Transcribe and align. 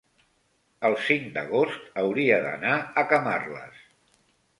el 0.87 0.95
cinc 1.09 1.27
d'agost 1.35 1.85
hauria 2.03 2.39
d'anar 2.47 2.73
a 2.79 3.05
Camarles. 3.13 3.85